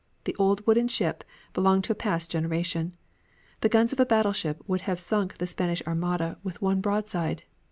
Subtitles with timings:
[0.23, 1.23] The old wooden ship
[1.53, 2.97] belonged to a past generation.
[3.59, 7.43] The guns of a battleship would have sunk the Spanish Armada with one broadside.